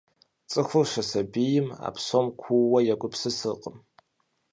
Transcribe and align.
Цӏыхур 0.51 0.85
щысабийм 0.91 1.67
а 1.87 1.89
псом 1.95 2.27
куууэ 2.41 2.79
егупсысыркъым. 2.93 3.77